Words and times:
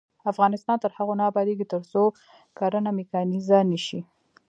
افغانستان 0.31 0.77
تر 0.83 0.91
هغو 0.97 1.13
نه 1.19 1.23
ابادیږي، 1.31 1.65
ترڅو 1.73 2.03
کرنه 2.57 2.91
میکانیزه 2.99 3.59
نشي. 3.71 3.99